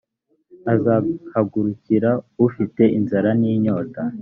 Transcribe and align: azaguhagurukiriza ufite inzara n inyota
azaguhagurukiriza 0.73 2.11
ufite 2.45 2.83
inzara 2.97 3.29
n 3.39 3.41
inyota 3.53 4.01